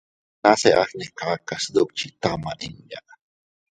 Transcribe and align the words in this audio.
Nase 0.43 0.69
agnekaka 0.83 1.55
sdukchi 1.63 2.07
tama 2.23 2.51
inña. 2.67 3.01